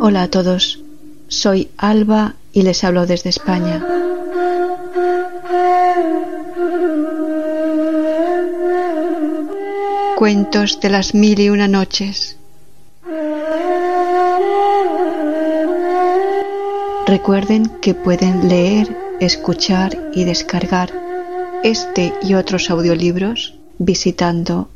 Hola 0.00 0.24
a 0.24 0.28
todos, 0.28 0.80
soy 1.28 1.70
Alba 1.78 2.34
y 2.52 2.62
les 2.62 2.84
hablo 2.84 3.06
desde 3.06 3.30
España. 3.30 3.82
Cuentos 10.16 10.80
de 10.80 10.90
las 10.90 11.14
mil 11.14 11.40
y 11.40 11.48
una 11.48 11.68
noches. 11.68 12.36
Recuerden 17.24 17.64
que 17.80 17.94
pueden 17.94 18.50
leer, 18.50 18.94
escuchar 19.18 19.96
y 20.12 20.24
descargar 20.24 20.92
este 21.62 22.12
y 22.20 22.34
otros 22.34 22.68
audiolibros 22.68 23.54
visitando 23.78 24.68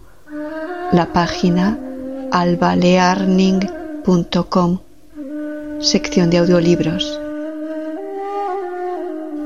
la 0.91 1.13
página 1.13 1.79
albalearning.com 2.33 4.79
sección 5.81 6.31
de 6.31 6.39
audiolibros. 6.39 7.21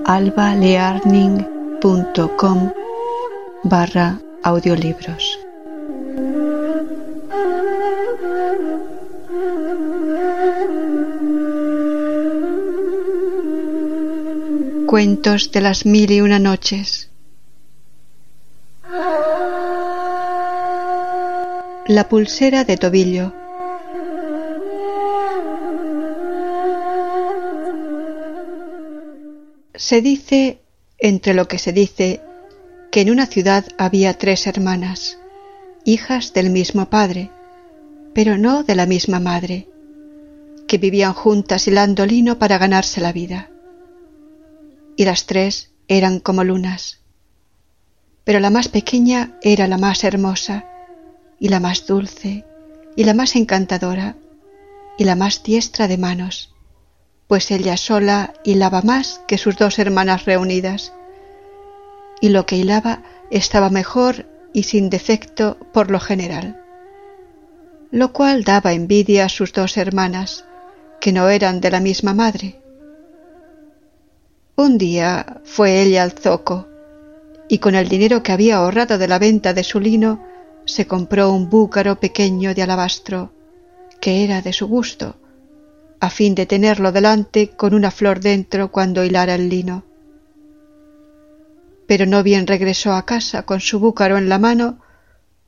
albalearning.com 0.06 2.70
barra 3.64 4.20
audiolibros 4.44 5.40
Cuentos 14.92 15.50
de 15.52 15.62
las 15.62 15.86
mil 15.86 16.10
y 16.10 16.20
una 16.20 16.38
noches 16.38 17.08
La 21.86 22.10
pulsera 22.10 22.64
de 22.64 22.76
tobillo 22.76 23.32
Se 29.74 30.02
dice, 30.02 30.58
entre 30.98 31.32
lo 31.32 31.48
que 31.48 31.56
se 31.56 31.72
dice, 31.72 32.20
que 32.90 33.00
en 33.00 33.08
una 33.08 33.24
ciudad 33.24 33.64
había 33.78 34.18
tres 34.18 34.46
hermanas, 34.46 35.16
hijas 35.86 36.34
del 36.34 36.50
mismo 36.50 36.90
padre, 36.90 37.30
pero 38.12 38.36
no 38.36 38.62
de 38.62 38.74
la 38.74 38.84
misma 38.84 39.20
madre, 39.20 39.68
que 40.68 40.76
vivían 40.76 41.14
juntas 41.14 41.66
hilando 41.66 42.04
lino 42.04 42.38
para 42.38 42.58
ganarse 42.58 43.00
la 43.00 43.14
vida. 43.14 43.51
Y 44.96 45.04
las 45.04 45.26
tres 45.26 45.70
eran 45.88 46.20
como 46.20 46.44
lunas. 46.44 47.00
Pero 48.24 48.40
la 48.40 48.50
más 48.50 48.68
pequeña 48.68 49.38
era 49.42 49.66
la 49.66 49.78
más 49.78 50.04
hermosa, 50.04 50.66
y 51.38 51.48
la 51.48 51.60
más 51.60 51.86
dulce, 51.86 52.44
y 52.96 53.04
la 53.04 53.14
más 53.14 53.34
encantadora, 53.34 54.16
y 54.96 55.04
la 55.04 55.16
más 55.16 55.42
diestra 55.42 55.88
de 55.88 55.98
manos 55.98 56.52
pues 57.32 57.50
ella 57.50 57.78
sola 57.78 58.34
hilaba 58.44 58.82
más 58.82 59.22
que 59.26 59.38
sus 59.38 59.56
dos 59.56 59.78
hermanas 59.78 60.26
reunidas, 60.26 60.92
y 62.20 62.28
lo 62.28 62.44
que 62.44 62.56
hilaba 62.56 63.02
estaba 63.30 63.70
mejor 63.70 64.26
y 64.52 64.64
sin 64.64 64.90
defecto 64.90 65.56
por 65.72 65.90
lo 65.90 65.98
general, 65.98 66.62
lo 67.90 68.12
cual 68.12 68.44
daba 68.44 68.74
envidia 68.74 69.24
a 69.24 69.28
sus 69.30 69.54
dos 69.54 69.78
hermanas, 69.78 70.44
que 71.00 71.12
no 71.12 71.30
eran 71.30 71.62
de 71.62 71.70
la 71.70 71.80
misma 71.80 72.12
madre. 72.12 72.60
Un 74.64 74.78
día 74.78 75.40
fue 75.42 75.82
ella 75.82 76.04
al 76.04 76.12
zoco, 76.12 76.68
y 77.48 77.58
con 77.58 77.74
el 77.74 77.88
dinero 77.88 78.22
que 78.22 78.30
había 78.30 78.58
ahorrado 78.58 78.96
de 78.96 79.08
la 79.08 79.18
venta 79.18 79.52
de 79.52 79.64
su 79.64 79.80
lino, 79.80 80.24
se 80.66 80.86
compró 80.86 81.32
un 81.32 81.50
búcaro 81.50 81.98
pequeño 81.98 82.54
de 82.54 82.62
alabastro, 82.62 83.32
que 84.00 84.22
era 84.22 84.40
de 84.40 84.52
su 84.52 84.68
gusto, 84.68 85.16
a 85.98 86.10
fin 86.10 86.36
de 86.36 86.46
tenerlo 86.46 86.92
delante 86.92 87.48
con 87.48 87.74
una 87.74 87.90
flor 87.90 88.20
dentro 88.20 88.70
cuando 88.70 89.04
hilara 89.04 89.34
el 89.34 89.48
lino. 89.48 89.82
Pero 91.88 92.06
no 92.06 92.22
bien 92.22 92.46
regresó 92.46 92.92
a 92.92 93.04
casa 93.04 93.42
con 93.42 93.58
su 93.58 93.80
búcaro 93.80 94.16
en 94.16 94.28
la 94.28 94.38
mano, 94.38 94.78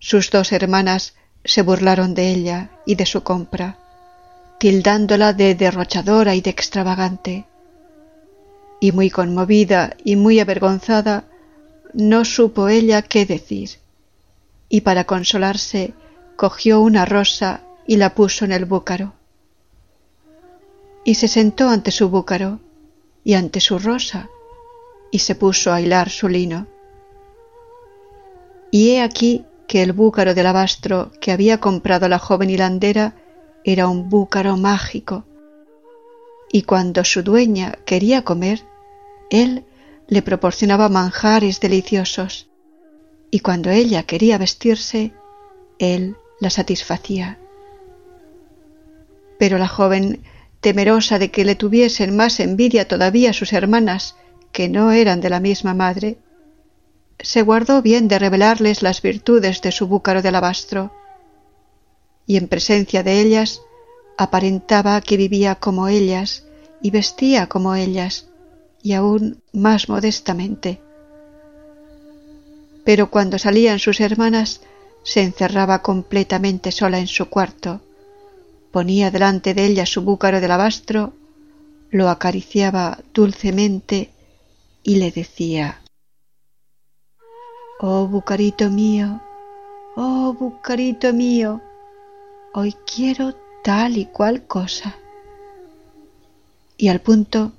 sus 0.01 0.33
dos 0.33 0.51
hermanas 0.51 1.15
se 1.45 1.63
burlaron 1.63 2.15
de 2.15 2.33
ella 2.33 2.71
y 2.85 2.97
de 2.97 3.07
su 3.07 3.23
compra, 3.23 3.79
tildándola 4.59 5.33
de 5.33 5.55
derrochadora 5.55 6.35
y 6.35 6.41
de 6.41 6.51
extravagante. 6.51 7.47
Y 8.81 8.93
muy 8.93 9.11
conmovida 9.11 9.97
y 10.05 10.17
muy 10.17 10.41
avergonzada, 10.41 11.25
no 11.93 12.25
supo 12.25 12.69
ella 12.69 13.03
qué 13.03 13.25
decir, 13.25 13.71
y 14.69 14.83
para 14.83 15.05
consolarse 15.05 15.95
cogió 16.37 16.81
una 16.81 17.05
rosa 17.05 17.63
y 17.87 17.97
la 17.97 18.15
puso 18.15 18.45
en 18.45 18.53
el 18.53 18.65
búcaro 18.65 19.15
y 21.05 21.15
se 21.15 21.29
sentó 21.29 21.69
ante 21.69 21.91
su 21.91 22.09
búcaro 22.09 22.61
y 23.23 23.35
ante 23.35 23.61
su 23.61 23.79
rosa 23.79 24.31
y 25.11 25.19
se 25.21 25.35
puso 25.35 25.73
a 25.73 25.81
hilar 25.81 26.09
su 26.09 26.29
lino. 26.29 26.67
Y 28.71 28.91
he 28.91 29.03
aquí 29.03 29.45
que 29.69 29.83
el 29.83 29.93
búcaro 29.93 30.35
de 30.35 30.41
alabastro 30.41 31.13
que 31.21 31.31
había 31.31 31.61
comprado 31.61 32.09
la 32.09 32.19
joven 32.19 32.51
hilandera 32.51 33.15
era 33.63 33.87
un 33.87 34.09
búcaro 34.09 34.57
mágico, 34.57 35.25
y 36.55 36.63
cuando 36.63 37.03
su 37.03 37.25
dueña 37.25 37.79
quería 37.85 38.23
comer, 38.23 38.63
él 39.29 39.65
le 40.07 40.23
proporcionaba 40.23 40.89
manjares 40.89 41.59
deliciosos, 41.59 42.49
y 43.33 43.41
cuando 43.41 43.71
ella 43.71 44.05
quería 44.05 44.39
vestirse, 44.39 45.13
él 45.81 46.17
la 46.39 46.51
satisfacía. 46.51 47.41
Pero 49.37 49.59
la 49.59 49.67
joven 49.67 50.23
temerosa 50.61 51.19
de 51.19 51.33
que 51.33 51.45
le 51.45 51.57
tuviesen 51.57 52.15
más 52.15 52.39
envidia 52.39 52.87
todavía 52.87 53.33
sus 53.33 53.53
hermanas, 53.53 54.15
que 54.53 54.69
no 54.69 54.93
eran 54.93 55.21
de 55.21 55.31
la 55.31 55.41
misma 55.41 55.75
madre, 55.75 56.19
se 57.19 57.43
guardó 57.43 57.83
bien 57.83 58.07
de 58.07 58.21
revelarles 58.21 58.81
las 58.81 59.03
virtudes 59.03 59.61
de 59.61 59.73
su 59.73 59.89
búcaro 59.89 60.23
de 60.23 60.29
alabastro, 60.29 60.93
y 62.29 62.37
en 62.37 62.47
presencia 62.47 63.03
de 63.03 63.21
ellas 63.21 63.61
aparentaba 64.17 65.01
que 65.01 65.17
vivía 65.17 65.57
como 65.57 65.89
ellas 65.89 66.45
y 66.81 66.91
vestía 66.91 67.49
como 67.49 67.75
ellas, 67.75 68.29
y 68.83 68.93
aún 68.93 69.43
más 69.53 69.89
modestamente. 69.89 70.81
Pero 72.85 73.11
cuando 73.11 73.39
salían 73.39 73.79
sus 73.79 74.01
hermanas, 74.01 74.61
se 75.03 75.23
encerraba 75.23 75.83
completamente 75.83 76.71
sola 76.71 76.99
en 76.99 77.07
su 77.07 77.29
cuarto, 77.31 77.81
ponía 78.71 79.11
delante 79.11 79.55
de 79.55 79.67
ella 79.67 79.87
su 79.87 80.03
búcaro 80.03 80.41
de 80.41 80.47
alabastro, 80.47 81.15
lo 81.91 82.09
acariciaba 82.09 82.99
dulcemente 83.15 84.11
y 84.83 84.97
le 84.97 85.11
decía 85.11 85.81
Oh 87.81 88.07
bucarito 88.07 88.69
mío, 88.71 89.23
oh 89.97 90.35
bucarito 90.35 91.13
mío, 91.13 91.61
hoy 92.53 92.75
quiero 92.87 93.44
tal 93.65 93.97
y 93.97 94.05
cual 94.05 94.47
cosa. 94.47 94.95
Y 96.77 96.89
al 96.89 97.01
punto 97.01 97.53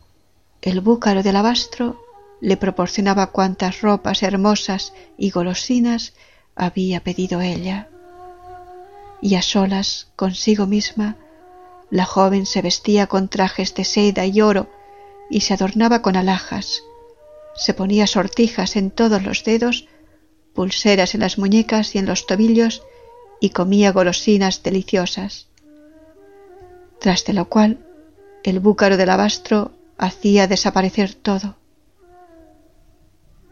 el 0.62 0.80
búcaro 0.80 1.24
de 1.24 1.30
alabastro 1.30 2.00
le 2.42 2.56
proporcionaba 2.58 3.32
cuantas 3.32 3.82
ropas 3.82 4.24
hermosas 4.24 4.94
y 5.18 5.32
golosinas 5.32 6.14
había 6.56 7.02
pedido 7.02 7.42
ella 7.42 7.90
y 9.26 9.34
a 9.34 9.42
solas 9.42 10.08
consigo 10.16 10.68
misma, 10.68 11.18
la 11.90 12.06
joven 12.06 12.46
se 12.46 12.62
vestía 12.62 13.08
con 13.08 13.28
trajes 13.28 13.74
de 13.74 13.84
seda 13.84 14.28
y 14.28 14.40
oro 14.42 14.70
y 15.32 15.42
se 15.42 15.56
adornaba 15.56 16.04
con 16.04 16.16
alhajas, 16.16 16.84
se 17.56 17.74
ponía 17.74 18.06
sortijas 18.06 18.76
en 18.76 18.92
todos 18.92 19.24
los 19.24 19.44
dedos, 19.44 19.88
pulseras 20.54 21.16
en 21.16 21.22
las 21.22 21.40
muñecas 21.40 21.96
y 21.96 21.98
en 21.98 22.06
los 22.06 22.28
tobillos 22.28 22.84
y 23.40 23.50
comía 23.50 23.92
golosinas 23.92 24.62
deliciosas. 24.62 25.48
Tras 27.06 27.24
de 27.24 27.34
lo 27.34 27.50
cual 27.50 27.78
el 28.44 28.60
búcaro 28.60 28.98
del 28.98 29.12
alabastro 29.12 29.74
hacía 29.96 30.48
desaparecer 30.48 31.14
todo. 31.14 31.56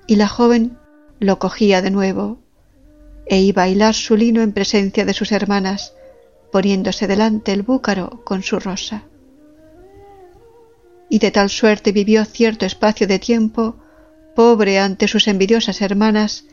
Y 0.08 0.16
la 0.16 0.28
joven 0.28 0.80
lo 1.20 1.38
cogía 1.38 1.84
de 1.84 1.92
nuevo 1.92 2.40
e 3.28 3.42
iba 3.42 3.62
a 3.62 3.70
hilar 3.70 3.94
su 3.94 4.18
lino 4.18 4.42
en 4.42 4.54
presencia 4.54 5.06
de 5.06 5.14
sus 5.14 5.32
hermanas, 5.32 5.94
poniéndose 6.52 7.06
delante 7.06 7.54
el 7.54 7.62
búcaro 7.62 8.24
con 8.24 8.42
su 8.42 8.60
rosa. 8.60 9.04
Y 11.08 11.20
de 11.20 11.30
tal 11.30 11.52
suerte 11.52 11.92
vivió 11.92 12.26
cierto 12.26 12.66
espacio 12.66 13.06
de 13.06 13.20
tiempo, 13.20 13.76
pobre 14.36 14.80
ante 14.80 15.08
sus 15.08 15.28
envidiosas 15.28 15.80
hermanas 15.84 16.46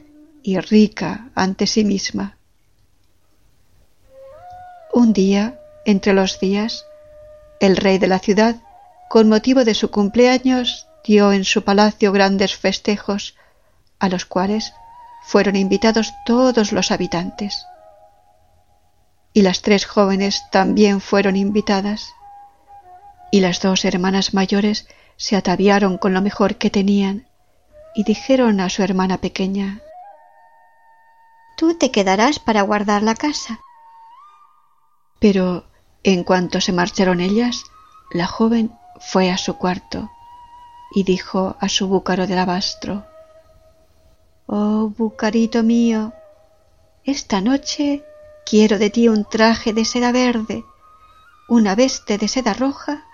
y 0.43 0.59
rica 0.59 1.31
ante 1.35 1.67
sí 1.67 1.83
misma. 1.83 2.37
Un 4.93 5.15
día, 5.15 5.59
entre 5.87 6.13
los 6.13 6.39
días, 6.41 6.85
el 7.61 7.77
rey 7.77 7.99
de 7.99 8.09
la 8.09 8.19
ciudad 8.19 8.57
con 9.09 9.29
motivo 9.29 9.65
de 9.65 9.75
su 9.75 9.91
cumpleaños, 9.91 10.87
dio 11.05 11.33
en 11.33 11.45
su 11.45 11.65
palacio 11.65 12.13
grandes 12.13 12.57
festejos, 12.57 13.37
a 13.99 14.09
los 14.09 14.25
cuales 14.25 14.73
fueron 15.23 15.57
invitados 15.57 16.13
todos 16.25 16.73
los 16.73 16.91
habitantes. 16.91 17.67
Y 19.33 19.43
las 19.43 19.63
tres 19.63 19.85
jóvenes 19.85 20.43
también 20.51 21.01
fueron 21.01 21.37
invitadas, 21.37 22.15
y 23.33 23.41
las 23.41 23.61
dos 23.61 23.85
hermanas 23.85 24.33
mayores 24.33 24.87
se 25.17 25.37
ataviaron 25.37 25.99
con 25.99 26.15
lo 26.15 26.23
mejor 26.23 26.57
que 26.57 26.71
tenían, 26.71 27.27
y 27.95 28.05
dijeron 28.05 28.61
a 28.61 28.69
su 28.69 28.83
hermana 28.83 29.19
pequeña 29.19 29.81
Tú 31.57 31.75
te 31.75 31.91
quedarás 31.91 32.39
para 32.39 32.63
guardar 32.63 33.03
la 33.03 33.15
casa. 33.15 33.61
Pero 35.19 35.70
en 36.03 36.25
cuanto 36.25 36.61
se 36.61 36.73
marcharon 36.73 37.21
ellas, 37.21 37.65
la 38.11 38.27
joven 38.27 38.73
fue 38.99 39.31
a 39.31 39.37
su 39.37 39.57
cuarto 39.57 40.11
y 40.95 41.05
dijo 41.05 41.57
a 41.61 41.69
su 41.69 41.89
búcaro 41.89 42.27
de 42.27 42.35
alabastro 42.35 43.07
Oh, 44.53 44.93
bucarito 44.99 45.63
mío, 45.63 46.13
esta 47.05 47.41
noche 47.41 48.05
quiero 48.45 48.79
de 48.79 48.91
ti 48.91 49.07
un 49.07 49.25
traje 49.25 49.73
de 49.73 49.85
seda 49.85 50.11
verde, 50.11 50.65
una 51.49 51.77
veste 51.77 52.19
de 52.19 52.27
seda 52.27 52.53
roja 52.53 53.05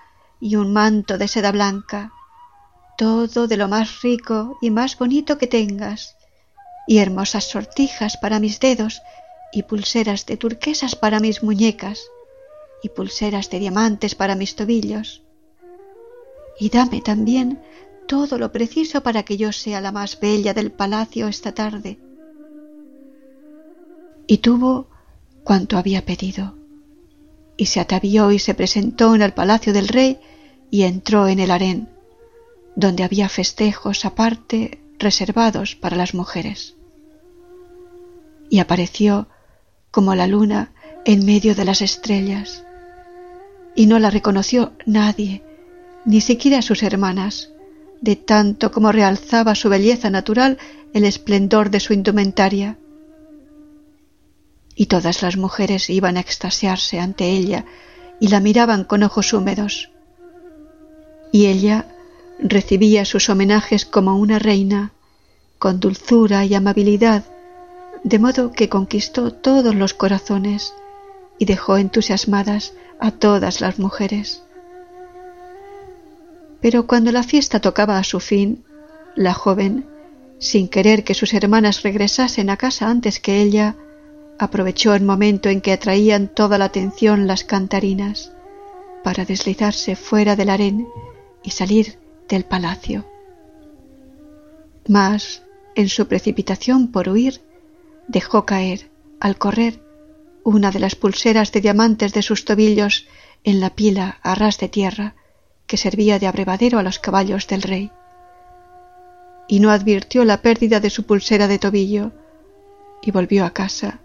y 0.41 0.57
un 0.57 0.73
manto 0.73 1.19
de 1.19 1.29
seda 1.29 1.53
blanca, 1.53 2.11
todo 2.97 3.49
de 3.49 3.59
lo 3.59 3.69
más 3.69 4.01
rico 4.01 4.57
y 4.63 4.71
más 4.71 4.97
bonito 4.97 5.37
que 5.37 5.47
tengas, 5.47 6.17
y 6.87 7.01
hermosas 7.01 7.45
sortijas 7.45 8.17
para 8.17 8.41
mis 8.41 8.59
dedos, 8.59 9.03
y 9.53 9.65
pulseras 9.65 10.25
de 10.25 10.39
turquesas 10.39 10.97
para 10.97 11.21
mis 11.21 11.43
muñecas, 11.43 12.01
y 12.83 12.89
pulseras 12.91 13.51
de 13.51 13.59
diamantes 13.59 14.15
para 14.15 14.35
mis 14.35 14.57
tobillos. 14.57 15.23
Y 16.59 16.71
dame 16.71 17.01
también 17.01 17.61
todo 18.07 18.39
lo 18.39 18.53
preciso 18.53 19.03
para 19.03 19.25
que 19.25 19.37
yo 19.37 19.53
sea 19.53 19.81
la 19.81 19.93
más 19.93 20.19
bella 20.21 20.55
del 20.55 20.73
palacio 20.73 21.29
esta 21.29 21.53
tarde. 21.53 21.99
Y 24.27 24.39
tuvo 24.39 24.89
cuanto 25.45 25.79
había 25.79 26.05
pedido, 26.05 26.55
y 27.57 27.67
se 27.67 27.81
atavió 27.81 28.33
y 28.33 28.39
se 28.39 28.55
presentó 28.55 29.15
en 29.15 29.23
el 29.23 29.33
palacio 29.33 29.73
del 29.73 29.89
rey 29.89 30.19
y 30.71 30.83
entró 30.83 31.29
en 31.29 31.39
el 31.39 31.51
harén, 31.51 31.89
donde 32.75 33.05
había 33.05 33.29
festejos 33.29 34.05
aparte 34.05 34.81
reservados 34.99 35.77
para 35.77 35.97
las 35.97 36.15
mujeres. 36.15 36.75
Y 38.51 38.59
apareció 38.59 39.29
como 39.91 40.15
la 40.15 40.27
luna 40.27 40.73
en 41.05 41.25
medio 41.25 41.55
de 41.55 41.65
las 41.65 41.81
estrellas, 41.81 42.66
y 43.77 43.87
no 43.87 43.99
la 43.99 44.11
reconoció 44.11 44.73
nadie, 44.87 45.43
ni 46.05 46.21
siquiera 46.21 46.63
sus 46.63 46.83
hermanas, 46.83 47.51
de 48.01 48.17
tanto 48.17 48.73
como 48.73 48.91
realzaba 48.91 49.55
su 49.55 49.69
belleza 49.69 50.11
natural 50.11 50.59
el 50.95 51.05
esplendor 51.05 51.71
de 51.71 51.81
su 51.81 51.93
indumentaria. 51.93 52.79
Y 54.75 54.87
todas 54.87 55.23
las 55.23 55.37
mujeres 55.37 55.91
iban 55.91 56.17
a 56.17 56.21
extasiarse 56.21 56.99
ante 56.99 57.27
ella 57.31 57.67
y 58.19 58.29
la 58.29 58.41
miraban 58.41 58.85
con 58.85 59.03
ojos 59.03 59.33
húmedos. 59.33 59.91
Y 61.33 61.47
ella 61.47 61.87
recibía 62.39 63.05
sus 63.05 63.29
homenajes 63.29 63.85
como 63.85 64.17
una 64.17 64.39
reina, 64.39 64.93
con 65.59 65.81
dulzura 65.81 66.45
y 66.45 66.55
amabilidad, 66.55 67.25
de 68.05 68.19
modo 68.19 68.53
que 68.53 68.69
conquistó 68.69 69.33
todos 69.33 69.75
los 69.75 69.95
corazones 69.95 70.73
y 71.39 71.45
dejó 71.45 71.77
entusiasmadas 71.77 72.73
a 72.99 73.11
todas 73.11 73.61
las 73.61 73.79
mujeres. 73.79 74.43
Pero 76.61 76.87
cuando 76.87 77.13
la 77.13 77.23
fiesta 77.23 77.61
tocaba 77.61 77.99
a 77.99 78.05
su 78.05 78.21
fin, 78.21 78.65
la 79.15 79.35
joven, 79.35 79.87
sin 80.39 80.69
querer 80.69 81.05
que 81.05 81.15
sus 81.15 81.35
hermanas 81.35 81.83
regresasen 81.83 82.51
a 82.51 82.57
casa 82.57 82.89
antes 82.89 83.21
que 83.21 83.41
ella, 83.41 83.77
aprovechó 84.39 84.95
el 84.95 85.03
momento 85.03 85.49
en 85.49 85.61
que 85.61 85.73
atraían 85.73 86.29
toda 86.29 86.59
la 86.59 86.67
atención 86.67 87.27
las 87.27 87.45
cantarinas 87.45 88.33
para 89.03 89.25
deslizarse 89.25 89.97
fuera 89.97 90.37
del 90.37 90.51
harén 90.51 90.89
y 91.43 91.51
salir 91.51 91.99
del 92.29 92.45
palacio. 92.45 93.07
Mas, 94.89 95.43
en 95.75 95.89
su 95.89 96.07
precipitación 96.07 96.89
por 96.91 97.09
huir, 97.09 97.41
dejó 98.09 98.45
caer, 98.45 98.91
al 99.21 99.37
correr, 99.37 99.81
una 100.47 100.71
de 100.71 100.79
las 100.79 100.95
pulseras 100.95 101.51
de 101.51 101.61
diamantes 101.61 102.13
de 102.13 102.23
sus 102.23 102.45
tobillos 102.45 103.09
en 103.43 103.59
la 103.59 103.71
pila 103.71 104.21
a 104.23 104.37
ras 104.37 104.59
de 104.59 104.69
tierra 104.69 105.17
que 105.67 105.77
servía 105.77 106.21
de 106.21 106.29
abrevadero 106.29 106.79
a 106.79 106.85
los 106.85 107.01
caballos 107.01 107.49
del 107.49 107.63
rey. 107.63 107.91
Y 109.49 109.59
no 109.59 109.73
advirtió 109.73 110.25
la 110.25 110.43
pérdida 110.43 110.79
de 110.79 110.89
su 110.89 111.03
pulsera 111.03 111.49
de 111.49 111.59
tobillo 111.59 112.13
y 113.03 113.11
volvió 113.11 113.45
a 113.45 113.51
casa, 113.51 113.99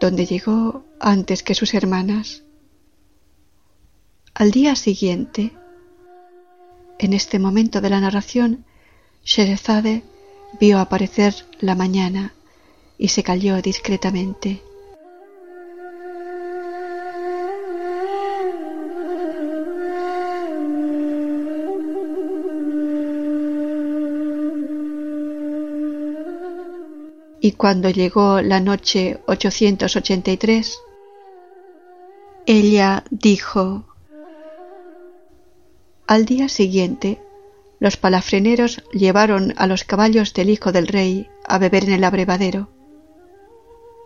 donde 0.00 0.24
llegó 0.24 0.86
antes 1.00 1.42
que 1.42 1.54
sus 1.54 1.74
hermanas. 1.74 2.44
Al 4.32 4.52
día 4.52 4.74
siguiente, 4.74 5.52
en 6.98 7.12
este 7.12 7.38
momento 7.38 7.82
de 7.82 7.90
la 7.90 8.00
narración, 8.00 8.64
Sherezade 9.22 10.02
vio 10.58 10.78
aparecer 10.78 11.34
la 11.60 11.74
mañana 11.74 12.32
y 12.96 13.08
se 13.08 13.22
calló 13.22 13.60
discretamente. 13.60 14.62
Y 27.48 27.52
cuando 27.52 27.88
llegó 27.88 28.42
la 28.42 28.60
noche 28.60 29.20
883, 29.26 30.80
ella 32.44 33.04
dijo, 33.08 33.86
al 36.06 36.26
día 36.26 36.50
siguiente, 36.50 37.22
los 37.80 37.96
palafreneros 37.96 38.82
llevaron 38.92 39.54
a 39.56 39.66
los 39.66 39.84
caballos 39.84 40.34
del 40.34 40.50
hijo 40.50 40.72
del 40.72 40.88
rey 40.88 41.30
a 41.46 41.56
beber 41.56 41.84
en 41.84 41.92
el 41.92 42.04
abrevadero, 42.04 42.68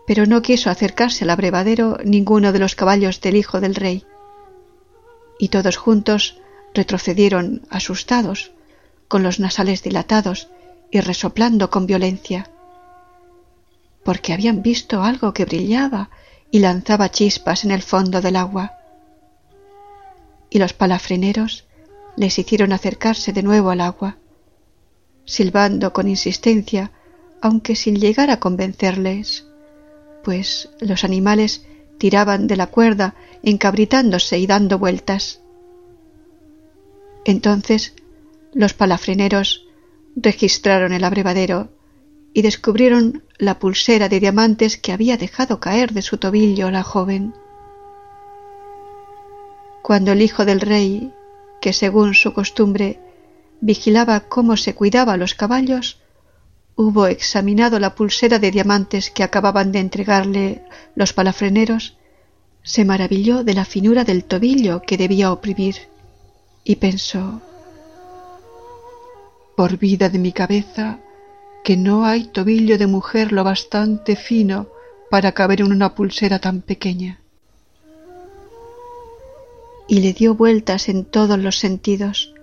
pero 0.07 0.25
no 0.25 0.41
quiso 0.41 0.69
acercarse 0.69 1.25
al 1.25 1.31
abrevadero 1.31 1.97
ninguno 2.05 2.53
de 2.53 2.59
los 2.59 2.75
caballos 2.75 3.19
del 3.19 3.35
hijo 3.35 3.59
del 3.59 3.75
rey, 3.75 4.05
y 5.37 5.49
todos 5.49 5.75
juntos 5.75 6.39
retrocedieron 6.73 7.63
asustados, 7.69 8.53
con 9.09 9.21
los 9.21 9.41
nasales 9.41 9.83
dilatados 9.83 10.47
y 10.91 11.01
resoplando 11.01 11.69
con 11.69 11.87
violencia 11.87 12.52
porque 14.03 14.33
habían 14.33 14.61
visto 14.61 15.03
algo 15.03 15.33
que 15.33 15.45
brillaba 15.45 16.09
y 16.51 16.59
lanzaba 16.59 17.09
chispas 17.09 17.65
en 17.65 17.71
el 17.71 17.81
fondo 17.81 18.21
del 18.21 18.35
agua. 18.35 18.73
Y 20.49 20.59
los 20.59 20.73
palafreneros 20.73 21.65
les 22.15 22.37
hicieron 22.37 22.73
acercarse 22.73 23.33
de 23.33 23.43
nuevo 23.43 23.71
al 23.71 23.81
agua, 23.81 24.17
silbando 25.25 25.93
con 25.93 26.07
insistencia, 26.07 26.91
aunque 27.41 27.75
sin 27.75 27.95
llegar 27.95 28.29
a 28.29 28.39
convencerles, 28.39 29.45
pues 30.23 30.69
los 30.79 31.03
animales 31.03 31.65
tiraban 31.97 32.47
de 32.47 32.57
la 32.57 32.67
cuerda 32.67 33.15
encabritándose 33.41 34.37
y 34.37 34.47
dando 34.47 34.77
vueltas. 34.77 35.41
Entonces 37.25 37.93
los 38.53 38.73
palafreneros 38.73 39.65
registraron 40.15 40.93
el 40.93 41.03
abrevadero 41.03 41.69
y 42.33 42.41
descubrieron 42.41 43.23
la 43.43 43.59
pulsera 43.59 44.09
de 44.09 44.19
diamantes 44.19 44.77
que 44.77 44.91
había 44.91 45.17
dejado 45.17 45.59
caer 45.59 45.93
de 45.93 46.01
su 46.01 46.17
tobillo 46.17 46.71
la 46.71 46.83
joven. 46.83 47.33
Cuando 49.81 50.13
el 50.13 50.21
hijo 50.21 50.45
del 50.45 50.61
rey, 50.61 51.13
que 51.61 51.73
según 51.73 52.13
su 52.13 52.33
costumbre 52.33 52.99
vigilaba 53.61 54.21
cómo 54.21 54.57
se 54.57 54.75
cuidaba 54.75 55.17
los 55.17 55.35
caballos, 55.35 55.99
hubo 56.75 57.07
examinado 57.07 57.79
la 57.79 57.95
pulsera 57.95 58.39
de 58.39 58.51
diamantes 58.51 59.11
que 59.11 59.23
acababan 59.23 59.71
de 59.71 59.79
entregarle 59.79 60.65
los 60.95 61.13
palafreneros, 61.13 61.97
se 62.63 62.85
maravilló 62.85 63.43
de 63.43 63.53
la 63.53 63.65
finura 63.65 64.03
del 64.03 64.23
tobillo 64.23 64.81
que 64.81 64.97
debía 64.97 65.31
oprimir 65.31 65.75
y 66.63 66.77
pensó, 66.77 67.41
por 69.55 69.77
vida 69.77 70.09
de 70.09 70.19
mi 70.19 70.31
cabeza, 70.31 70.99
que 71.63 71.77
no 71.77 72.05
hay 72.05 72.25
tobillo 72.25 72.77
de 72.77 72.87
mujer 72.87 73.31
lo 73.31 73.43
bastante 73.43 74.15
fino 74.15 74.67
para 75.09 75.31
caber 75.31 75.61
en 75.61 75.71
una 75.71 75.95
pulsera 75.95 76.39
tan 76.39 76.61
pequeña. 76.61 77.19
Y 79.87 80.01
le 80.01 80.13
dio 80.13 80.35
vueltas 80.35 80.89
en 80.89 81.05
todos 81.05 81.39
los 81.39 81.57
sentidos 81.57 82.33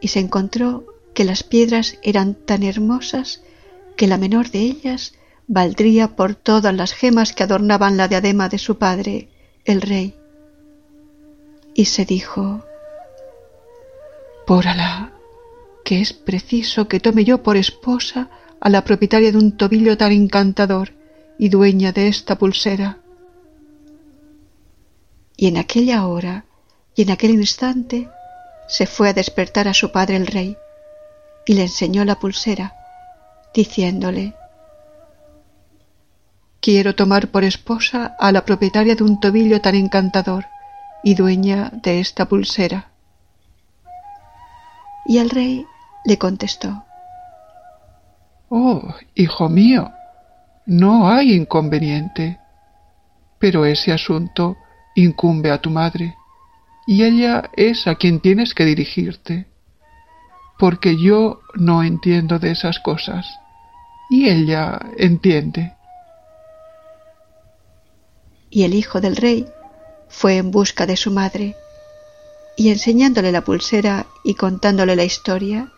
y 0.00 0.08
se 0.08 0.20
encontró 0.20 0.84
que 1.14 1.24
las 1.24 1.44
piedras 1.44 1.98
eran 2.02 2.34
tan 2.34 2.62
hermosas 2.62 3.42
que 3.96 4.08
la 4.08 4.18
menor 4.18 4.50
de 4.50 4.60
ellas 4.60 5.14
valdría 5.46 6.16
por 6.16 6.34
todas 6.34 6.74
las 6.74 6.92
gemas 6.92 7.32
que 7.32 7.44
adornaban 7.44 7.96
la 7.96 8.08
diadema 8.08 8.48
de 8.48 8.58
su 8.58 8.78
padre, 8.78 9.28
el 9.64 9.80
rey. 9.80 10.14
Y 11.74 11.86
se 11.86 12.04
dijo, 12.04 12.64
Por 14.46 14.66
Alá, 14.66 15.12
que 15.84 16.00
es 16.00 16.12
preciso 16.12 16.88
que 16.88 17.00
tome 17.00 17.24
yo 17.24 17.42
por 17.42 17.56
esposa 17.56 18.30
a 18.64 18.70
la 18.70 18.82
propietaria 18.82 19.30
de 19.30 19.36
un 19.36 19.52
tobillo 19.58 19.98
tan 19.98 20.10
encantador 20.10 20.94
y 21.38 21.50
dueña 21.50 21.92
de 21.92 22.08
esta 22.08 22.38
pulsera. 22.38 22.96
Y 25.36 25.48
en 25.48 25.58
aquella 25.58 26.06
hora 26.06 26.46
y 26.94 27.02
en 27.02 27.10
aquel 27.10 27.32
instante 27.32 28.08
se 28.66 28.86
fue 28.86 29.10
a 29.10 29.12
despertar 29.12 29.68
a 29.68 29.74
su 29.74 29.92
padre 29.92 30.16
el 30.16 30.26
rey 30.26 30.56
y 31.44 31.52
le 31.52 31.62
enseñó 31.62 32.06
la 32.06 32.18
pulsera, 32.18 32.74
diciéndole 33.52 34.32
Quiero 36.60 36.94
tomar 36.94 37.28
por 37.28 37.44
esposa 37.44 38.16
a 38.18 38.32
la 38.32 38.46
propietaria 38.46 38.94
de 38.94 39.04
un 39.04 39.20
tobillo 39.20 39.60
tan 39.60 39.74
encantador 39.74 40.46
y 41.02 41.14
dueña 41.14 41.70
de 41.70 42.00
esta 42.00 42.24
pulsera. 42.24 42.88
Y 45.04 45.18
el 45.18 45.28
rey 45.28 45.66
le 46.06 46.16
contestó 46.16 46.86
Oh, 48.56 48.94
hijo 49.16 49.48
mío, 49.48 49.90
no 50.64 51.08
hay 51.08 51.34
inconveniente, 51.34 52.38
pero 53.40 53.64
ese 53.64 53.90
asunto 53.90 54.56
incumbe 54.94 55.50
a 55.50 55.60
tu 55.60 55.70
madre, 55.70 56.14
y 56.86 57.02
ella 57.02 57.50
es 57.56 57.88
a 57.88 57.96
quien 57.96 58.20
tienes 58.20 58.54
que 58.54 58.64
dirigirte, 58.64 59.48
porque 60.56 60.96
yo 60.96 61.40
no 61.54 61.82
entiendo 61.82 62.38
de 62.38 62.52
esas 62.52 62.78
cosas, 62.78 63.26
y 64.08 64.28
ella 64.28 64.78
entiende. 64.98 65.72
Y 68.50 68.62
el 68.62 68.74
hijo 68.74 69.00
del 69.00 69.16
rey 69.16 69.48
fue 70.08 70.36
en 70.36 70.52
busca 70.52 70.86
de 70.86 70.96
su 70.96 71.10
madre, 71.10 71.56
y 72.56 72.68
enseñándole 72.70 73.32
la 73.32 73.42
pulsera 73.42 74.06
y 74.22 74.34
contándole 74.36 74.94
la 74.94 75.02
historia, 75.02 75.72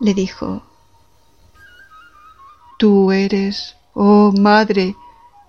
le 0.00 0.12
dijo, 0.12 0.69
Tú 2.80 3.12
eres, 3.12 3.76
oh 3.92 4.32
madre, 4.32 4.96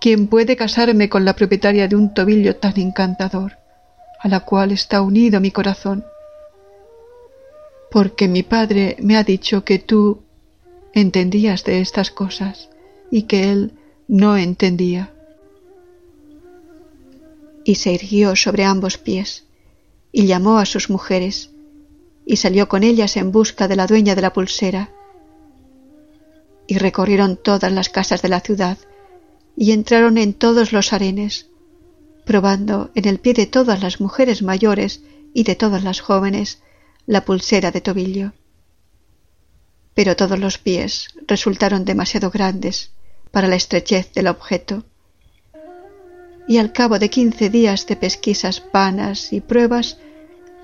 quien 0.02 0.26
puede 0.26 0.54
casarme 0.54 1.08
con 1.08 1.24
la 1.24 1.34
propietaria 1.34 1.88
de 1.88 1.96
un 1.96 2.12
tobillo 2.12 2.56
tan 2.56 2.78
encantador, 2.78 3.56
a 4.20 4.28
la 4.28 4.40
cual 4.40 4.70
está 4.70 5.00
unido 5.00 5.40
mi 5.40 5.50
corazón. 5.50 6.04
Porque 7.90 8.28
mi 8.28 8.42
padre 8.42 8.96
me 9.00 9.16
ha 9.16 9.24
dicho 9.24 9.64
que 9.64 9.78
tú 9.78 10.20
entendías 10.92 11.64
de 11.64 11.80
estas 11.80 12.10
cosas 12.10 12.68
y 13.10 13.22
que 13.22 13.50
él 13.50 13.72
no 14.08 14.36
entendía. 14.36 15.14
Y 17.64 17.76
se 17.76 17.92
irguió 17.92 18.36
sobre 18.36 18.64
ambos 18.64 18.98
pies 18.98 19.44
y 20.12 20.26
llamó 20.26 20.58
a 20.58 20.66
sus 20.66 20.90
mujeres 20.90 21.48
y 22.26 22.36
salió 22.36 22.68
con 22.68 22.82
ellas 22.82 23.16
en 23.16 23.32
busca 23.32 23.68
de 23.68 23.76
la 23.76 23.86
dueña 23.86 24.14
de 24.14 24.20
la 24.20 24.34
pulsera. 24.34 24.90
Y 26.72 26.78
recorrieron 26.78 27.36
todas 27.36 27.70
las 27.70 27.90
casas 27.90 28.22
de 28.22 28.30
la 28.30 28.40
ciudad 28.40 28.78
y 29.54 29.72
entraron 29.72 30.16
en 30.16 30.32
todos 30.32 30.72
los 30.72 30.94
arenes, 30.94 31.48
probando 32.24 32.90
en 32.94 33.06
el 33.06 33.18
pie 33.18 33.34
de 33.34 33.44
todas 33.44 33.82
las 33.82 34.00
mujeres 34.00 34.40
mayores 34.40 35.02
y 35.34 35.42
de 35.42 35.54
todas 35.54 35.84
las 35.84 36.00
jóvenes 36.00 36.62
la 37.04 37.26
pulsera 37.26 37.72
de 37.72 37.82
tobillo. 37.82 38.32
Pero 39.92 40.16
todos 40.16 40.38
los 40.38 40.56
pies 40.56 41.08
resultaron 41.26 41.84
demasiado 41.84 42.30
grandes 42.30 42.92
para 43.32 43.48
la 43.48 43.56
estrechez 43.56 44.14
del 44.14 44.28
objeto. 44.28 44.82
Y 46.48 46.56
al 46.56 46.72
cabo 46.72 46.98
de 46.98 47.10
quince 47.10 47.50
días 47.50 47.86
de 47.86 47.96
pesquisas 47.96 48.62
vanas 48.72 49.34
y 49.34 49.42
pruebas, 49.42 49.98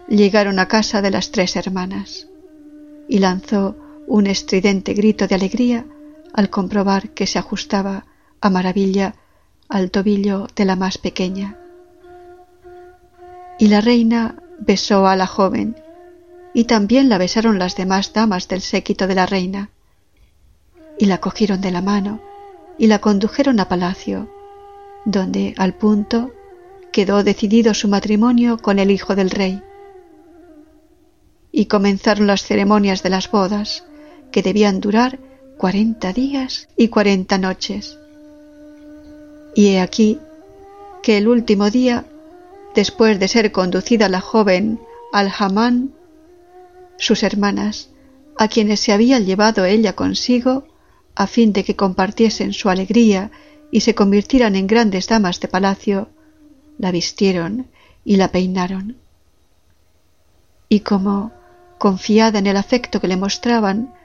llegaron 0.09 0.59
a 0.59 0.69
casa 0.69 1.03
de 1.03 1.11
las 1.11 1.33
tres 1.33 1.55
hermanas, 1.55 2.29
y 3.11 3.19
lanzó 3.19 3.77
un 4.07 4.27
estridente 4.27 4.95
grito 4.95 5.27
de 5.27 5.35
alegría 5.35 5.85
al 6.32 6.50
comprobar 6.50 7.11
que 7.11 7.26
se 7.26 7.38
ajustaba 7.38 8.06
a 8.40 8.50
maravilla 8.50 9.14
al 9.68 9.90
tobillo 9.90 10.47
de 10.54 10.64
la 10.64 10.76
más 10.76 10.99
pequeña. 10.99 11.56
Y 13.58 13.68
la 13.68 13.80
reina 13.80 14.37
besó 14.58 15.06
a 15.06 15.16
la 15.16 15.26
joven, 15.26 15.76
y 16.54 16.64
también 16.64 17.08
la 17.08 17.18
besaron 17.18 17.58
las 17.58 17.76
demás 17.76 18.12
damas 18.12 18.49
del 18.49 18.62
séquito 18.62 19.06
de 19.06 19.14
la 19.14 19.26
reina, 19.26 19.70
y 20.99 21.06
la 21.06 21.18
cogieron 21.18 21.61
de 21.61 21.70
la 21.70 21.82
mano 21.82 22.20
y 22.78 22.87
la 22.87 23.00
condujeron 23.00 23.61
a 23.61 23.68
palacio, 23.68 24.28
donde 25.04 25.54
al 25.58 25.75
punto 25.75 26.32
quedó 26.92 27.25
decidido 27.25 27.75
su 27.75 27.88
matrimonio 27.88 28.58
con 28.58 28.78
el 28.78 28.90
hijo 28.90 29.14
del 29.16 29.30
rey. 29.30 29.62
Y 31.50 31.66
comenzaron 31.66 32.26
las 32.26 32.42
ceremonias 32.42 33.02
de 33.02 33.11
las 33.11 33.30
bodas, 33.30 33.85
que 34.30 34.42
debían 34.42 34.80
durar 34.80 35.18
cuarenta 35.59 36.12
días 36.12 36.69
y 36.77 36.88
cuarenta 36.88 37.37
noches. 37.37 37.99
Y 39.55 39.71
he 39.71 39.81
aquí 39.81 40.19
que 41.03 41.19
el 41.19 41.29
último 41.29 41.69
día, 41.71 42.07
después 42.75 43.19
de 43.19 43.29
ser 43.29 43.50
conducida 43.50 44.09
la 44.09 44.21
joven 44.21 44.81
al 45.12 45.31
Hamán, 45.37 45.93
sus 46.97 47.23
hermanas, 47.25 47.91
a 48.38 48.47
quienes 48.47 48.81
se 48.81 48.93
había 48.93 49.19
llevado 49.19 49.65
ella 49.65 49.95
consigo, 49.95 50.69
a 51.17 51.27
fin 51.27 51.53
de 51.53 51.65
que 51.65 51.75
compartiesen 51.75 52.53
su 52.53 52.71
alegría 52.71 53.33
y 53.73 53.81
se 53.81 53.97
convirtieran 53.97 54.55
en 54.55 54.69
grandes 54.69 55.09
damas 55.09 55.41
de 55.41 55.49
palacio, 55.49 56.09
la 56.79 56.93
vistieron 56.93 57.67
y 58.05 58.17
la 58.17 58.31
peinaron. 58.31 58.97
Y 60.69 60.81
como, 60.81 61.33
confiada 61.79 62.38
en 62.38 62.47
el 62.47 62.57
afecto 62.57 63.00
que 63.00 63.09
le 63.09 63.17
mostraban, 63.17 63.98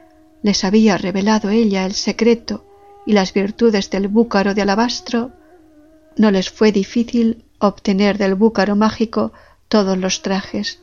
les 0.43 0.65
había 0.65 0.97
revelado 0.97 1.49
ella 1.49 1.85
el 1.85 1.93
secreto 1.93 2.65
y 3.05 3.13
las 3.13 3.33
virtudes 3.33 3.89
del 3.89 4.09
búcaro 4.09 4.53
de 4.53 4.61
alabastro, 4.61 5.31
no 6.17 6.29
les 6.31 6.49
fue 6.49 6.71
difícil 6.71 7.45
obtener 7.59 8.17
del 8.17 8.35
búcaro 8.35 8.75
mágico 8.75 9.31
todos 9.69 9.97
los 9.97 10.21
trajes, 10.21 10.79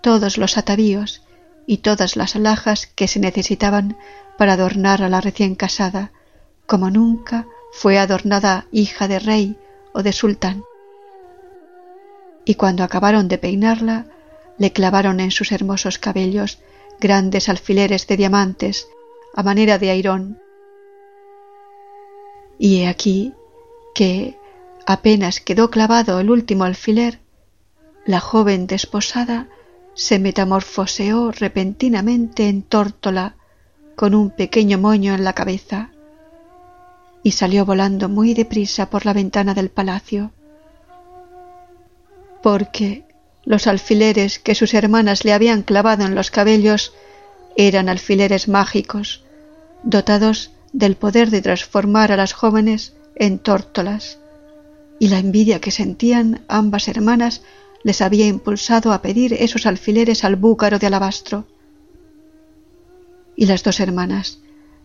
todos 0.00 0.38
los 0.38 0.58
atavíos 0.58 1.22
y 1.66 1.78
todas 1.78 2.16
las 2.16 2.34
alhajas 2.34 2.86
que 2.86 3.06
se 3.06 3.20
necesitaban 3.20 3.96
para 4.38 4.54
adornar 4.54 5.02
a 5.02 5.08
la 5.08 5.20
recién 5.20 5.54
casada, 5.54 6.10
como 6.66 6.90
nunca 6.90 7.46
fue 7.70 7.98
adornada 7.98 8.66
hija 8.72 9.08
de 9.08 9.18
rey 9.18 9.56
o 9.92 10.02
de 10.02 10.12
sultán. 10.12 10.64
Y 12.44 12.54
cuando 12.54 12.82
acabaron 12.82 13.28
de 13.28 13.38
peinarla, 13.38 14.06
le 14.58 14.72
clavaron 14.72 15.20
en 15.20 15.30
sus 15.30 15.52
hermosos 15.52 15.98
cabellos 15.98 16.58
grandes 16.98 17.48
alfileres 17.48 18.06
de 18.06 18.16
diamantes 18.16 18.88
a 19.34 19.42
manera 19.42 19.78
de 19.78 19.90
airón. 19.90 20.38
Y 22.58 22.80
he 22.80 22.88
aquí 22.88 23.32
que, 23.94 24.38
Apenas 24.86 25.40
quedó 25.40 25.70
clavado 25.70 26.18
el 26.18 26.30
último 26.30 26.64
alfiler, 26.64 27.20
la 28.04 28.18
joven 28.18 28.66
desposada 28.66 29.48
se 29.94 30.18
metamorfoseó 30.18 31.30
repentinamente 31.30 32.48
en 32.48 32.62
tórtola 32.62 33.36
con 33.94 34.14
un 34.14 34.30
pequeño 34.30 34.78
moño 34.78 35.14
en 35.14 35.22
la 35.22 35.34
cabeza 35.34 35.90
y 37.22 37.32
salió 37.32 37.64
volando 37.64 38.08
muy 38.08 38.34
deprisa 38.34 38.90
por 38.90 39.06
la 39.06 39.12
ventana 39.12 39.54
del 39.54 39.70
palacio, 39.70 40.32
porque 42.42 43.04
los 43.44 43.68
alfileres 43.68 44.40
que 44.40 44.56
sus 44.56 44.74
hermanas 44.74 45.24
le 45.24 45.32
habían 45.32 45.62
clavado 45.62 46.04
en 46.04 46.16
los 46.16 46.32
cabellos 46.32 46.92
eran 47.56 47.88
alfileres 47.88 48.48
mágicos, 48.48 49.24
dotados 49.82 50.50
del 50.72 50.96
poder 50.96 51.30
de 51.30 51.42
transformar 51.42 52.12
a 52.12 52.16
las 52.16 52.32
jóvenes 52.32 52.94
en 53.16 53.38
tórtolas 53.38 54.18
y 54.98 55.08
la 55.08 55.18
envidia 55.18 55.60
que 55.60 55.70
sentían 55.70 56.44
ambas 56.48 56.88
hermanas 56.88 57.42
les 57.82 58.00
había 58.00 58.26
impulsado 58.26 58.92
a 58.92 59.02
pedir 59.02 59.32
esos 59.34 59.66
alfileres 59.66 60.24
al 60.24 60.36
búcaro 60.36 60.78
de 60.78 60.86
alabastro. 60.86 61.46
Y 63.34 63.46
las 63.46 63.64
dos 63.64 63.80
hermanas, 63.80 64.38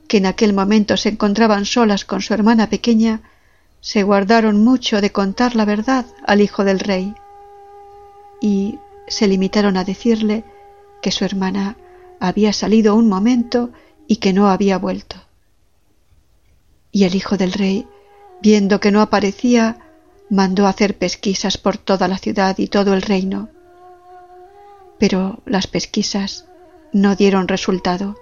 que 0.07 0.17
en 0.17 0.25
aquel 0.25 0.53
momento 0.53 0.97
se 0.97 1.09
encontraban 1.09 1.65
solas 1.65 2.05
con 2.05 2.21
su 2.21 2.33
hermana 2.33 2.69
pequeña, 2.69 3.21
se 3.79 4.03
guardaron 4.03 4.63
mucho 4.63 5.01
de 5.01 5.11
contar 5.11 5.55
la 5.55 5.65
verdad 5.65 6.05
al 6.25 6.41
hijo 6.41 6.63
del 6.63 6.79
rey 6.79 7.13
y 8.41 8.79
se 9.07 9.27
limitaron 9.27 9.77
a 9.77 9.83
decirle 9.83 10.43
que 11.01 11.11
su 11.11 11.23
hermana 11.23 11.77
había 12.19 12.53
salido 12.53 12.95
un 12.95 13.07
momento 13.07 13.71
y 14.07 14.17
que 14.17 14.33
no 14.33 14.49
había 14.49 14.77
vuelto. 14.77 15.17
Y 16.91 17.03
el 17.03 17.15
hijo 17.15 17.37
del 17.37 17.53
rey, 17.53 17.87
viendo 18.41 18.79
que 18.79 18.91
no 18.91 19.01
aparecía, 19.01 19.79
mandó 20.29 20.67
hacer 20.67 20.97
pesquisas 20.97 21.57
por 21.57 21.77
toda 21.77 22.07
la 22.07 22.17
ciudad 22.17 22.57
y 22.57 22.67
todo 22.67 22.93
el 22.93 23.01
reino. 23.01 23.49
Pero 24.97 25.41
las 25.45 25.67
pesquisas 25.67 26.45
no 26.91 27.15
dieron 27.15 27.47
resultado, 27.47 28.17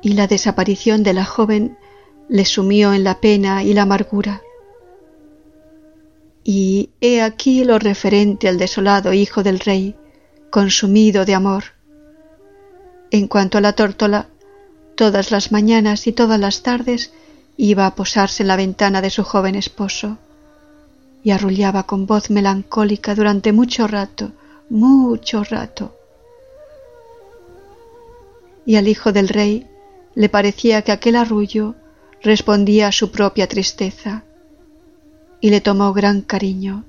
y 0.00 0.12
la 0.12 0.26
desaparición 0.26 1.02
de 1.02 1.14
la 1.14 1.24
joven 1.24 1.76
le 2.28 2.44
sumió 2.44 2.92
en 2.92 3.04
la 3.04 3.20
pena 3.20 3.64
y 3.64 3.72
la 3.74 3.82
amargura. 3.82 4.42
Y 6.44 6.90
he 7.00 7.20
aquí 7.20 7.64
lo 7.64 7.78
referente 7.78 8.48
al 8.48 8.58
desolado 8.58 9.12
hijo 9.12 9.42
del 9.42 9.58
rey, 9.58 9.96
consumido 10.50 11.24
de 11.24 11.34
amor, 11.34 11.64
En 13.10 13.26
cuanto 13.26 13.58
a 13.58 13.60
la 13.60 13.72
tórtola, 13.72 14.28
todas 14.94 15.30
las 15.30 15.52
mañanas 15.52 16.06
y 16.06 16.12
todas 16.12 16.38
las 16.38 16.62
tardes 16.62 17.12
iba 17.56 17.86
a 17.86 17.94
posarse 17.94 18.42
en 18.42 18.48
la 18.48 18.56
ventana 18.56 19.00
de 19.00 19.10
su 19.10 19.24
joven 19.24 19.54
esposo 19.54 20.18
y 21.22 21.30
arrullaba 21.30 21.84
con 21.84 22.06
voz 22.06 22.30
melancólica 22.30 23.14
durante 23.14 23.52
mucho 23.52 23.86
rato, 23.86 24.32
mucho 24.70 25.42
rato. 25.44 25.94
Y 28.66 28.76
al 28.76 28.88
hijo 28.88 29.12
del 29.12 29.28
rey 29.28 29.66
le 30.14 30.28
parecía 30.28 30.82
que 30.82 30.92
aquel 30.92 31.16
arrullo 31.16 31.74
respondía 32.22 32.88
a 32.88 32.92
su 32.92 33.10
propia 33.10 33.48
tristeza 33.48 34.24
y 35.40 35.50
le 35.50 35.60
tomó 35.60 35.92
gran 35.92 36.20
cariño. 36.20 36.84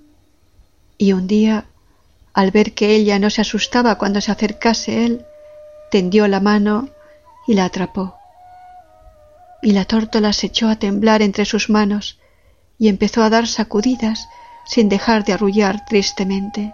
Y 0.98 1.14
un 1.14 1.28
día, 1.28 1.66
al 2.34 2.52
ver 2.52 2.74
que 2.74 2.96
ella 2.96 3.20
no 3.20 3.30
se 3.30 3.42
asustaba 3.42 3.98
cuando 3.98 4.20
se 4.20 4.32
acercase 4.32 5.06
él, 5.06 5.26
tendió 5.92 6.28
la 6.28 6.40
mano 6.40 6.90
y 7.48 7.54
la 7.54 7.66
atrapó. 7.66 8.16
Y 9.62 9.72
la 9.72 9.86
tórtola 9.86 10.34
se 10.34 10.48
echó 10.48 10.70
a 10.70 10.78
temblar 10.78 11.22
entre 11.22 11.46
sus 11.46 11.70
manos 11.70 12.20
y 12.78 12.88
empezó 12.88 13.24
a 13.24 13.30
dar 13.30 13.48
sacudidas 13.48 14.28
sin 14.66 14.88
dejar 14.88 15.26
de 15.26 15.34
arrullar 15.34 15.86
tristemente. 15.86 16.74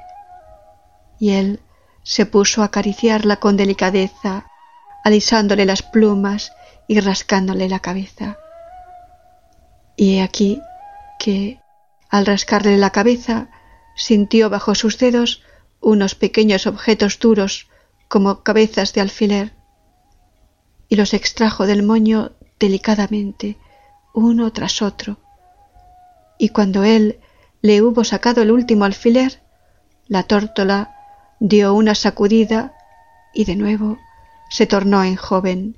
Y 1.20 1.32
él 1.32 1.62
se 2.04 2.26
puso 2.26 2.62
a 2.62 2.66
acariciarla 2.66 3.38
con 3.38 3.58
delicadeza, 3.58 4.46
alisándole 5.04 5.66
las 5.66 5.82
plumas 5.82 6.52
y 6.88 7.00
rascándole 7.00 7.68
la 7.70 7.80
cabeza. 7.80 8.38
Y 9.96 10.18
he 10.18 10.22
aquí 10.22 10.62
que, 11.18 11.60
al 12.10 12.26
rascarle 12.26 12.78
la 12.78 12.92
cabeza, 12.92 13.48
sintió 13.96 14.50
bajo 14.50 14.76
sus 14.76 15.00
dedos 15.00 15.42
unos 15.80 16.16
pequeños 16.16 16.68
objetos 16.68 17.18
duros 17.20 17.70
como 18.08 18.44
cabezas 18.44 18.94
de 18.94 19.02
alfiler, 19.02 19.54
y 20.88 20.96
los 20.96 21.14
extrajo 21.14 21.66
del 21.66 21.84
moño 21.84 22.32
delicadamente, 22.60 23.58
uno 24.14 24.52
tras 24.54 24.82
otro. 24.82 25.18
Y 26.38 26.50
cuando 26.50 26.84
él 26.84 27.20
le 27.62 27.82
hubo 27.82 28.04
sacado 28.04 28.42
el 28.42 28.52
último 28.52 28.86
alfiler, 28.86 29.42
la 30.08 30.24
tórtola 30.24 30.96
dio 31.40 31.74
una 31.74 31.96
sacudida 31.96 32.74
y 33.34 33.46
de 33.46 33.56
nuevo 33.56 33.98
se 34.50 34.68
tornó 34.68 35.04
en 35.04 35.16
joven. 35.16 35.78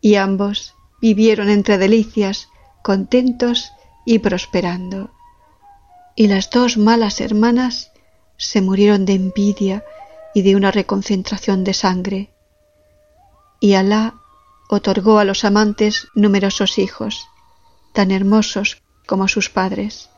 Y 0.00 0.16
ambos 0.16 0.74
vivieron 1.00 1.48
entre 1.48 1.78
delicias, 1.78 2.48
contentos 2.82 3.72
y 4.04 4.20
prosperando. 4.20 5.10
Y 6.14 6.28
las 6.28 6.50
dos 6.50 6.76
malas 6.76 7.20
hermanas 7.20 7.90
se 8.36 8.60
murieron 8.60 9.04
de 9.04 9.14
envidia 9.14 9.84
y 10.34 10.42
de 10.42 10.56
una 10.56 10.70
reconcentración 10.70 11.64
de 11.64 11.74
sangre. 11.74 12.30
Y 13.60 13.74
Alá 13.74 14.14
otorgó 14.68 15.18
a 15.18 15.24
los 15.24 15.44
amantes 15.44 16.08
numerosos 16.14 16.78
hijos, 16.78 17.26
tan 17.92 18.10
hermosos 18.10 18.82
como 19.06 19.28
sus 19.28 19.50
padres. 19.50 20.08